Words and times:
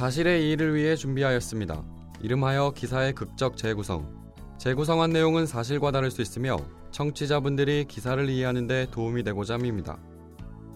사실의 0.00 0.46
이의를 0.46 0.74
위해 0.74 0.96
준비하였습니다. 0.96 1.84
이름하여 2.22 2.70
기사의 2.70 3.12
극적 3.12 3.58
재구성. 3.58 4.32
재구성한 4.56 5.10
내용은 5.10 5.44
사실과 5.44 5.90
다를 5.90 6.10
수 6.10 6.22
있으며 6.22 6.56
청취자분들이 6.90 7.84
기사를 7.84 8.26
이해하는 8.30 8.66
데 8.66 8.86
도움이 8.90 9.22
되고자 9.24 9.56
합니다. 9.56 9.98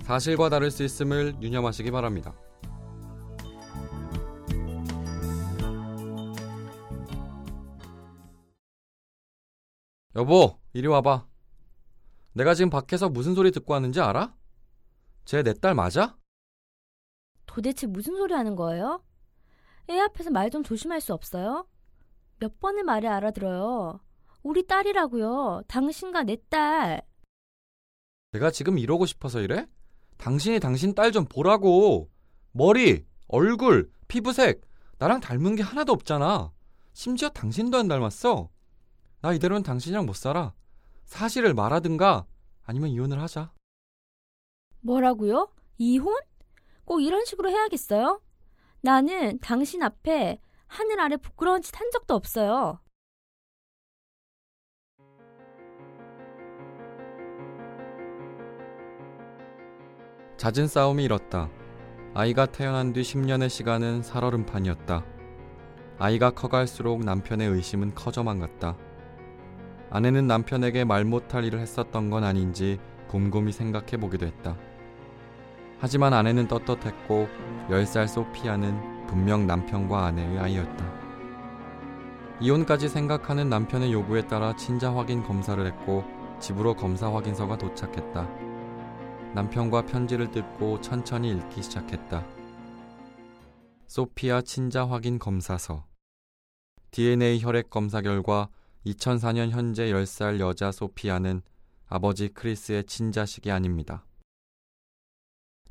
사실과 0.02 0.50
다를 0.50 0.70
수 0.70 0.84
있음을 0.84 1.36
유념하시기 1.40 1.90
바랍니다. 1.90 2.34
여보, 10.16 10.58
이리 10.74 10.86
와봐. 10.86 11.26
내가 12.34 12.52
지금 12.52 12.68
밖에서 12.68 13.08
무슨 13.08 13.34
소리 13.34 13.50
듣고 13.52 13.72
왔는지 13.72 14.02
알아? 14.02 14.34
쟤 15.24 15.42
내 15.42 15.54
딸 15.54 15.74
맞아? 15.74 16.18
도대체 17.46 17.86
무슨 17.86 18.16
소리 18.16 18.34
하는 18.34 18.54
거예요? 18.54 19.02
애 19.90 19.98
앞에서 20.00 20.30
말 20.30 20.50
좀 20.50 20.62
조심할 20.62 21.00
수 21.00 21.12
없어요? 21.12 21.66
몇 22.38 22.58
번을 22.60 22.84
말해 22.84 23.08
알아들어요. 23.08 24.00
우리 24.42 24.66
딸이라고요. 24.66 25.62
당신과 25.68 26.24
내 26.24 26.36
딸. 26.48 27.02
내가 28.32 28.50
지금 28.50 28.78
이러고 28.78 29.06
싶어서 29.06 29.40
이래? 29.40 29.66
당신이 30.16 30.60
당신 30.60 30.94
딸 30.94 31.12
좀 31.12 31.24
보라고. 31.24 32.10
머리, 32.52 33.04
얼굴, 33.28 33.90
피부색, 34.08 34.62
나랑 34.98 35.20
닮은 35.20 35.56
게 35.56 35.62
하나도 35.62 35.92
없잖아. 35.92 36.52
심지어 36.92 37.28
당신도 37.28 37.78
안 37.78 37.88
닮았어. 37.88 38.48
나 39.20 39.32
이대로는 39.32 39.62
당신이랑 39.62 40.06
못 40.06 40.14
살아. 40.16 40.52
사실을 41.04 41.54
말하든가 41.54 42.26
아니면 42.64 42.90
이혼을 42.90 43.20
하자. 43.20 43.52
뭐라고요? 44.80 45.48
이혼? 45.78 46.14
꼭 46.84 47.00
이런 47.00 47.24
식으로 47.24 47.50
해야겠어요? 47.50 48.20
나는 48.84 49.38
당신 49.40 49.82
앞에 49.82 50.38
하늘 50.66 51.00
아래 51.00 51.16
부끄러운 51.16 51.62
짓 51.62 51.74
한 51.74 51.90
적도 51.90 52.14
없어요. 52.14 52.80
잦은 60.36 60.66
싸움이 60.68 61.04
일었다. 61.04 61.48
아이가 62.12 62.44
태어난 62.44 62.92
뒤 62.92 63.00
10년의 63.00 63.48
시간은 63.48 64.02
살얼음판이었다. 64.02 65.02
아이가 65.98 66.30
커갈수록 66.32 67.02
남편의 67.06 67.48
의심은 67.48 67.94
커져만 67.94 68.38
갔다. 68.38 68.76
아내는 69.88 70.26
남편에게 70.26 70.84
말 70.84 71.06
못할 71.06 71.44
일을 71.44 71.58
했었던 71.60 72.10
건 72.10 72.22
아닌지 72.22 72.78
곰곰이 73.08 73.50
생각해 73.52 73.96
보기도 73.96 74.26
했다. 74.26 74.58
하지만 75.84 76.14
아내는 76.14 76.48
떳떳했고 76.48 77.28
10살 77.68 78.08
소피아는 78.08 79.06
분명 79.06 79.46
남편과 79.46 80.06
아내의 80.06 80.38
아이였다. 80.38 80.92
이혼까지 82.40 82.88
생각하는 82.88 83.50
남편의 83.50 83.92
요구에 83.92 84.26
따라 84.26 84.56
친자 84.56 84.94
확인 84.96 85.22
검사를 85.22 85.62
했고 85.66 86.02
집으로 86.40 86.74
검사 86.74 87.12
확인서가 87.12 87.58
도착했다. 87.58 88.26
남편과 89.34 89.84
편지를 89.84 90.30
뜯고 90.30 90.80
천천히 90.80 91.32
읽기 91.32 91.62
시작했다. 91.62 92.26
소피아 93.86 94.40
친자 94.40 94.88
확인 94.88 95.18
검사서 95.18 95.84
DNA 96.92 97.42
혈액 97.42 97.68
검사 97.68 98.00
결과 98.00 98.48
2004년 98.86 99.50
현재 99.50 99.92
10살 99.92 100.40
여자 100.40 100.72
소피아는 100.72 101.42
아버지 101.88 102.30
크리스의 102.30 102.84
친자식이 102.84 103.50
아닙니다. 103.50 104.06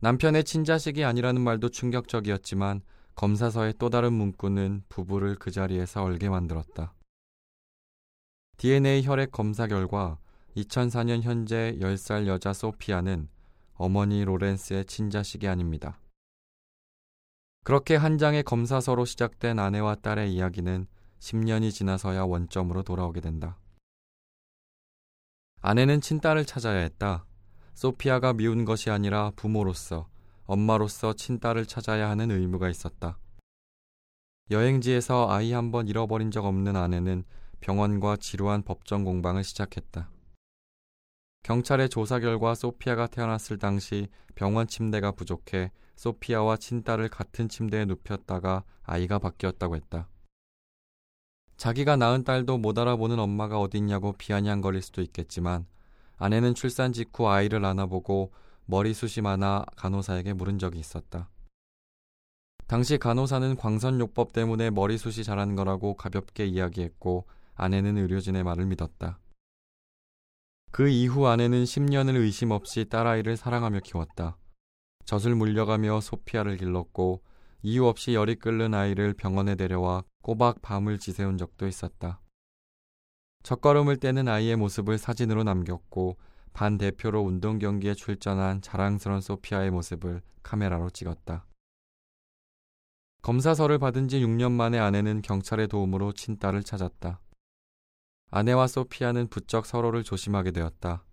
남편의 0.04 0.44
친자식이 0.44 1.06
아니라는 1.06 1.40
말도 1.40 1.70
충격적이었지만 1.70 2.82
검사서의 3.16 3.76
또 3.80 3.90
다른 3.90 4.12
문구는 4.12 4.84
부부를 4.90 5.36
그 5.36 5.50
자리에서 5.50 6.04
얼게 6.04 6.28
만들었다. 6.28 6.94
DNA 8.58 9.04
혈액 9.06 9.32
검사 9.32 9.66
결과 9.66 10.20
2004년 10.58 11.22
현재 11.22 11.78
10살 11.80 12.28
여자 12.28 12.52
소피아는 12.52 13.30
어머니 13.76 14.26
로렌스의 14.26 14.84
친자식이 14.88 15.48
아닙니다. 15.48 16.02
그렇게 17.64 17.96
한 17.96 18.18
장의 18.18 18.44
검사서로 18.44 19.06
시작된 19.06 19.58
아내와 19.58 19.96
딸의 19.96 20.34
이야기는 20.34 20.86
10년이 21.20 21.72
지나서야 21.72 22.24
원점으로 22.24 22.84
돌아오게 22.84 23.22
된다. 23.22 23.58
아내는 25.62 26.02
친딸을 26.02 26.44
찾아야 26.44 26.80
했다. 26.80 27.26
소피아가 27.74 28.34
미운 28.34 28.66
것이 28.66 28.90
아니라 28.90 29.32
부모로서, 29.36 30.08
엄마로서 30.46 31.14
친딸을 31.14 31.66
찾아야 31.66 32.10
하는 32.10 32.32
의무가 32.32 32.70
있었다. 32.70 33.18
여행지에서 34.52 35.30
아이 35.32 35.54
한 35.54 35.72
번 35.72 35.88
잃어버린 35.88 36.30
적 36.32 36.46
없는 36.46 36.76
아내는 36.76 37.24
병원과 37.62 38.18
지루한 38.18 38.64
법정 38.64 39.04
공방을 39.04 39.44
시작했다. 39.44 40.10
경찰의 41.44 41.90
조사 41.90 42.20
결과 42.20 42.56
소피아가 42.56 43.08
태어났을 43.08 43.58
당시 43.58 44.08
병원 44.36 44.68
침대가 44.68 45.12
부족해 45.12 45.72
소피아와 45.96 46.58
친딸을 46.58 47.10
같은 47.10 47.50
침대에 47.50 47.86
눕혔다가 47.86 48.64
아이가 48.84 49.20
바뀌었다고 49.20 49.76
했다. 49.76 50.08
자기가 51.58 51.96
낳은 51.96 52.24
딸도 52.24 52.58
못 52.58 52.78
알아보는 52.78 53.20
엄마가 53.20 53.60
어딨냐고 53.60 54.14
비아냥거릴 54.14 54.82
수도 54.82 55.02
있겠지만 55.02 55.66
아내는 56.24 56.56
출산 56.56 56.94
직후 56.94 57.28
아이를 57.28 57.66
안아보고 57.66 58.32
머리숱이 58.68 59.22
많아 59.22 59.66
간호사에게 59.76 60.32
물은 60.32 60.58
적이 60.58 60.80
있었다. 60.80 61.30
당시 62.66 62.98
간호사는 62.98 63.58
광선요법 63.58 64.32
때문에 64.32 64.70
머리숱이 64.70 65.26
자란 65.26 65.58
거라고 65.58 65.96
가볍게 65.96 66.46
이야기했고 66.46 67.28
아내는 67.56 67.98
의료진의 67.98 68.46
말을 68.46 68.68
믿었다. 68.68 69.20
그 70.72 70.88
이후 70.88 71.28
아내는 71.28 71.66
10년을 71.66 72.16
의심 72.16 72.52
없이 72.52 72.86
딸아이를 72.86 73.36
사랑하며 73.36 73.82
키웠다. 73.82 74.38
젖을 75.04 75.36
물려가며 75.36 76.00
소피아를 76.00 76.56
길렀고 76.56 77.22
이유 77.64 77.86
없이 77.86 78.14
열이 78.14 78.36
끓는 78.36 78.74
아이를 78.74 79.14
병원에 79.14 79.56
데려와 79.56 80.06
꼬박 80.22 80.62
밤을 80.62 81.00
지새운 81.00 81.38
적도 81.38 81.68
있었다. 81.68 82.23
첫걸음을 83.44 83.98
떼는 83.98 84.30
아이의 84.30 84.56
모습을 84.56 84.98
사진으로 84.98 85.44
남겼고 85.44 86.18
반 86.54 86.78
대표로 86.78 87.22
운동 87.22 87.60
경기에 87.60 87.94
출전한 87.94 88.62
자랑스러운 88.62 89.20
소피아의 89.20 89.70
모습을 89.72 90.22
카메라로 90.44 90.90
찍었다. 90.90 91.46
검사서를 93.22 93.80
받은 93.80 94.08
지 94.08 94.20
6년 94.22 94.52
만에 94.52 94.80
아내는 94.80 95.22
경찰의 95.22 95.68
도움으로 95.68 96.14
친딸을 96.14 96.64
찾았다. 96.64 97.20
아내와 98.32 98.68
소피아는 98.68 99.28
부쩍 99.28 99.66
서로를 99.66 100.04
조심하게 100.04 100.52
되었다. 100.52 101.04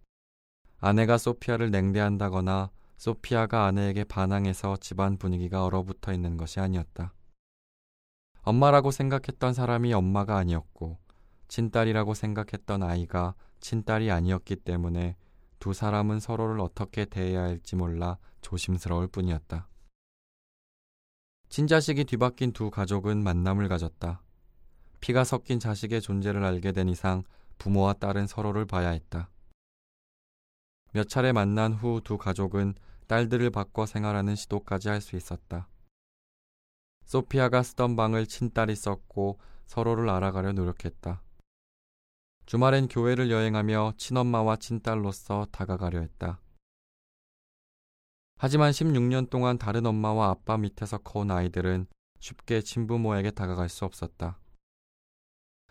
아내가 0.78 1.18
소피아를 1.18 1.70
냉대한다거나 1.70 2.70
소피아가 2.96 3.66
아내에게 3.66 4.04
반항해서 4.04 4.76
집안 4.76 5.18
분위기가 5.18 5.64
얼어붙어 5.64 6.12
있는 6.12 6.36
것이 6.36 6.60
아니었다. 6.60 7.12
엄마라고 8.42 8.90
생각했던 8.90 9.52
사람이 9.52 9.92
엄마가 9.92 10.36
아니었고 10.36 10.98
친딸이라고 11.50 12.14
생각했던 12.14 12.84
아이가 12.84 13.34
친딸이 13.58 14.10
아니었기 14.10 14.56
때문에 14.56 15.16
두 15.58 15.72
사람은 15.72 16.20
서로를 16.20 16.60
어떻게 16.60 17.04
대해야 17.04 17.42
할지 17.42 17.74
몰라 17.74 18.18
조심스러울 18.40 19.08
뿐이었다. 19.08 19.68
친자식이 21.48 22.04
뒤바뀐 22.04 22.52
두 22.52 22.70
가족은 22.70 23.22
만남을 23.24 23.68
가졌다. 23.68 24.22
피가 25.00 25.24
섞인 25.24 25.58
자식의 25.58 26.00
존재를 26.00 26.44
알게 26.44 26.70
된 26.70 26.88
이상 26.88 27.24
부모와 27.58 27.94
딸은 27.94 28.28
서로를 28.28 28.64
봐야 28.64 28.90
했다. 28.90 29.28
몇 30.92 31.08
차례 31.08 31.32
만난 31.32 31.72
후 31.72 32.00
두 32.00 32.16
가족은 32.16 32.74
딸들을 33.08 33.50
바꿔 33.50 33.86
생활하는 33.86 34.36
시도까지 34.36 34.88
할 34.88 35.00
수 35.00 35.16
있었다. 35.16 35.68
소피아가 37.06 37.64
쓰던 37.64 37.96
방을 37.96 38.26
친딸이 38.26 38.76
썼고 38.76 39.40
서로를 39.66 40.08
알아가려 40.08 40.52
노력했다. 40.52 41.22
주말엔 42.50 42.88
교회를 42.88 43.30
여행하며 43.30 43.92
친엄마와 43.96 44.56
친딸로서 44.56 45.46
다가가려 45.52 46.00
했다. 46.00 46.40
하지만 48.38 48.72
16년 48.72 49.30
동안 49.30 49.56
다른 49.56 49.86
엄마와 49.86 50.30
아빠 50.30 50.56
밑에서 50.58 50.98
커온 50.98 51.30
아이들은 51.30 51.86
쉽게 52.18 52.62
친부모에게 52.62 53.30
다가갈 53.30 53.68
수 53.68 53.84
없었다. 53.84 54.40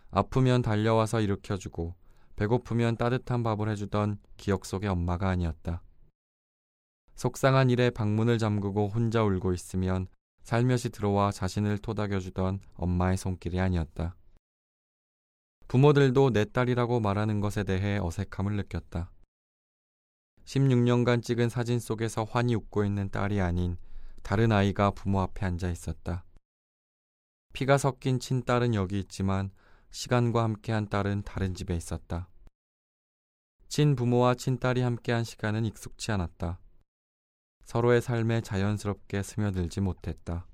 아프면 0.10 0.62
달려와서 0.62 1.20
일으켜주고 1.20 1.96
배고프면 2.38 2.96
따뜻한 2.96 3.44
밥을 3.44 3.68
해주던 3.72 4.18
기억 4.38 4.64
속의 4.66 4.90
엄마가 4.90 5.28
아니었다. 5.28 5.84
속상한 7.16 7.72
일에 7.72 7.90
방문을 7.90 8.38
잠그고 8.38 8.88
혼자 8.88 9.22
울고 9.22 9.52
있으면 9.52 10.08
살며시 10.44 10.92
들어와 10.92 11.34
자신을 11.34 11.80
토닥여주던 11.80 12.62
엄마의 12.76 13.18
손길이 13.18 13.60
아니었다. 13.60 14.16
부모들도 15.70 16.32
내 16.32 16.46
딸이라고 16.46 17.00
말하는 17.00 17.42
것에 17.42 17.64
대해 17.64 18.00
어색함을 18.00 18.56
느꼈다. 18.56 19.12
16년간 20.46 21.22
찍은 21.22 21.50
사진 21.50 21.80
속에서 21.80 22.24
환히 22.24 22.56
웃고 22.56 22.84
있는 22.86 23.12
딸이 23.12 23.40
아닌 23.40 23.78
다른 24.24 24.52
아이가 24.52 24.90
부모 24.90 25.22
앞에 25.22 25.46
앉아 25.46 25.70
있었다. 25.70 26.26
피가 27.54 27.78
섞인 27.78 28.20
친딸은 28.20 28.74
여기 28.74 29.00
있지만 29.00 29.52
시간과 29.92 30.42
함께한 30.44 30.90
딸은 30.90 31.22
다른 31.22 31.54
집에 31.54 31.76
있었다. 31.76 32.30
친부모와 33.68 34.34
친딸이 34.34 34.82
함께한 34.82 35.24
시간은 35.24 35.66
익숙치 35.66 36.12
않았다. 36.12 36.60
서로의 37.66 38.02
삶에 38.02 38.42
자연스럽게 38.42 39.22
스며들지 39.22 39.82
못했다. 39.82 40.48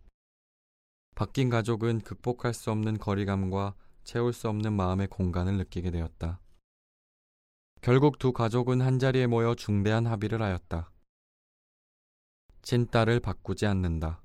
바뀐 1.16 1.50
가족은 1.50 2.02
극복할 2.02 2.54
수 2.54 2.70
없는 2.70 2.98
거리감과 2.98 3.76
채울 4.06 4.32
수 4.32 4.48
없는 4.48 4.72
마음의 4.72 5.08
공간을 5.08 5.58
느끼게 5.58 5.92
되었다. 5.92 6.40
결국 7.82 8.18
두 8.20 8.32
가족은 8.32 8.80
한자리에 8.82 9.28
모여 9.28 9.56
중대한 9.56 10.06
합의를 10.06 10.42
하였다. 10.42 10.92
친딸을 12.62 13.20
바꾸지 13.20 13.66
않는다. 13.66 14.22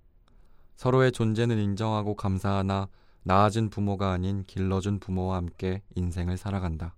서로의 0.77 1.13
존재는 1.13 1.59
인정하고 1.59 2.15
감사하나 2.15 2.89
낳아준 3.23 3.69
부모가 3.69 4.13
아닌 4.13 4.45
길러준 4.45 5.01
부모와 5.01 5.37
함께 5.37 5.83
인생을 5.95 6.37
살아간다. 6.37 6.95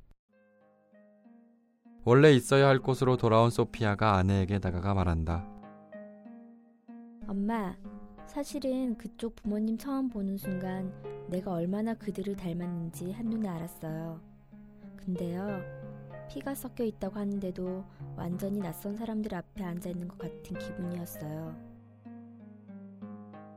원래 2.05 2.33
있어야 2.33 2.67
할 2.67 2.81
곳으로 2.81 3.17
돌아온 3.17 3.51
소피아가 3.51 4.17
아내에게 4.17 4.59
다가가 4.59 4.95
말한다. 4.95 5.49
엄마, 7.29 7.77
사실은 8.33 8.97
그쪽 8.97 9.37
부모님 9.37 9.77
처음 9.77 10.09
보는 10.09 10.39
순간 10.39 10.91
내가 11.29 11.53
얼마나 11.53 11.93
그들을 11.93 12.35
닮았는지 12.35 13.13
한눈에 13.13 13.47
알았어요. 13.47 14.23
근데요, 14.97 15.61
피가 16.31 16.55
섞여 16.55 16.83
있다고 16.83 17.21
하는데도 17.21 17.85
완전히 18.17 18.59
낯선 18.59 18.97
사람들 18.97 19.35
앞에 19.35 19.63
앉아 19.63 19.91
있는 19.91 20.09
것 20.09 20.17
같은 20.17 20.59
기분이었어요. 20.59 21.55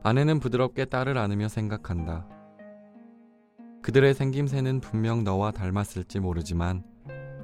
아내는 0.03 0.41
부드럽게 0.41 0.83
딸을 0.83 1.17
안으며 1.17 1.47
생각한다. 1.47 2.27
그들의 3.81 4.13
생김새는 4.13 4.81
분명 4.81 5.23
너와 5.23 5.51
닮았을지 5.51 6.19
모르지만 6.19 6.83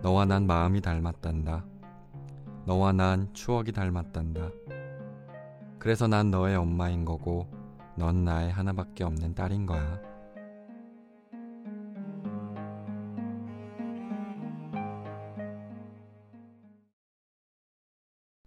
너와 0.01 0.25
난 0.25 0.45
마음이 0.48 0.81
닮았단다. 0.81 1.66
너와 2.66 2.92
난 2.92 3.33
추억이 3.33 3.72
닮았단다. 3.72 4.51
그래서 5.81 6.06
난 6.06 6.30
너의 6.30 6.56
엄마인 6.57 7.06
거고 7.06 7.50
넌 7.98 8.24
나의 8.24 8.51
하나밖에 8.51 9.04
없는 9.04 9.33
딸인 9.33 9.66
거야. 9.66 10.00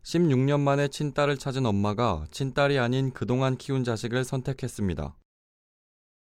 (16년) 0.04 0.60
만에 0.60 0.86
친딸을 0.86 1.36
찾은 1.36 1.66
엄마가 1.66 2.26
친딸이 2.30 2.78
아닌 2.78 3.10
그동안 3.12 3.56
키운 3.56 3.82
자식을 3.82 4.22
선택했습니다. 4.22 5.16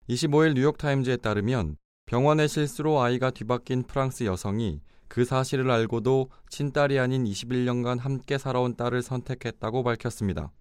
25일 0.09 0.55
뉴욕타임즈에 0.55 1.19
따르면 1.19 1.76
병원의 2.06 2.49
실수로 2.49 3.03
아이가 3.03 3.31
뒤바뀐 3.31 3.82
프랑스 3.82 4.25
여성이 4.25 4.81
그 5.09 5.26
사실을 5.26 5.70
알고도 5.70 6.31
친딸이 6.49 6.99
아닌 6.99 7.25
21년간 7.25 7.99
함께 7.99 8.38
살아온 8.38 8.76
딸을 8.76 9.03
선택했다고 9.03 9.82
밝혔습니다. 9.82 10.53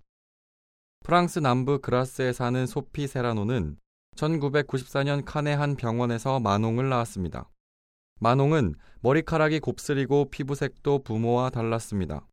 프랑스 1.03 1.39
남부 1.39 1.79
그라스에 1.79 2.31
사는 2.31 2.67
소피 2.67 3.07
세라노는 3.07 3.75
1994년 4.15 5.25
칸의 5.25 5.57
한 5.57 5.75
병원에서 5.75 6.39
만홍을 6.39 6.89
낳았습니다. 6.89 7.49
만홍은 8.19 8.75
머리카락이 8.99 9.61
곱슬이고 9.61 10.29
피부색도 10.29 10.99
부모와 11.03 11.49
달랐습니다. 11.49 12.27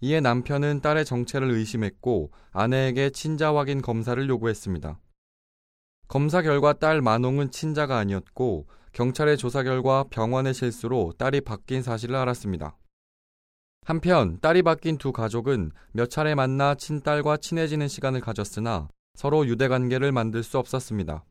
이에 0.00 0.20
남편은 0.20 0.80
딸의 0.80 1.04
정체를 1.04 1.50
의심했고 1.50 2.30
아내에게 2.52 3.10
친자 3.10 3.54
확인 3.54 3.82
검사를 3.82 4.28
요구했습니다. 4.28 5.00
검사 6.06 6.40
결과 6.42 6.74
딸 6.74 7.02
만홍은 7.02 7.50
친자가 7.50 7.98
아니었고 7.98 8.68
경찰의 8.92 9.36
조사 9.38 9.64
결과 9.64 10.04
병원의 10.08 10.54
실수로 10.54 11.14
딸이 11.18 11.40
바뀐 11.40 11.82
사실을 11.82 12.14
알았습니다. 12.14 12.76
한편 13.84 14.38
딸이 14.40 14.62
바뀐 14.62 14.96
두 14.96 15.10
가족은 15.10 15.72
몇 15.90 16.08
차례 16.08 16.36
만나 16.36 16.76
친딸과 16.76 17.38
친해지는 17.38 17.88
시간을 17.88 18.20
가졌으나 18.20 18.88
서로 19.14 19.44
유대 19.46 19.66
관계를 19.66 20.12
만들 20.12 20.44
수 20.44 20.58
없었습니다. 20.58 21.24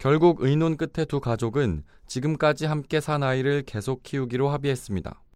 결국 0.00 0.40
의논 0.40 0.76
끝에 0.76 1.04
두 1.06 1.20
가족은 1.20 1.84
지금까지 2.08 2.66
함께 2.66 3.00
산 3.00 3.22
아이를 3.22 3.62
계속 3.62 4.02
키우기로 4.02 4.48
합의했습니다. 4.48 5.21